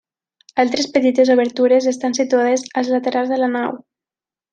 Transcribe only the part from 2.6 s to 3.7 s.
als laterals de la